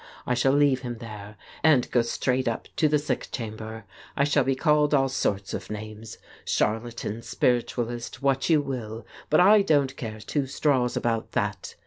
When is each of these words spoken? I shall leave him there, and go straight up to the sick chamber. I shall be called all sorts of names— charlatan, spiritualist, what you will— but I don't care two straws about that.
I 0.25 0.33
shall 0.33 0.53
leave 0.53 0.79
him 0.81 0.97
there, 0.97 1.37
and 1.63 1.87
go 1.91 2.01
straight 2.01 2.47
up 2.47 2.67
to 2.77 2.87
the 2.87 2.97
sick 2.97 3.27
chamber. 3.31 3.85
I 4.17 4.23
shall 4.23 4.43
be 4.43 4.55
called 4.55 4.95
all 4.95 5.09
sorts 5.09 5.53
of 5.53 5.69
names— 5.69 6.17
charlatan, 6.43 7.21
spiritualist, 7.21 8.19
what 8.19 8.49
you 8.49 8.61
will— 8.61 9.05
but 9.29 9.39
I 9.39 9.61
don't 9.61 9.95
care 9.97 10.19
two 10.19 10.47
straws 10.47 10.97
about 10.97 11.33
that. 11.33 11.75